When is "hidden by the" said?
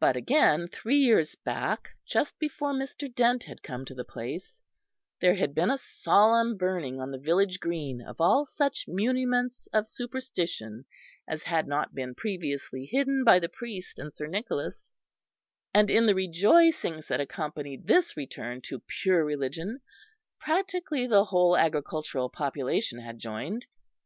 12.90-13.50